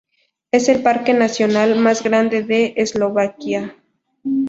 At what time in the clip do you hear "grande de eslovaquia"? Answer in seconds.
2.03-3.75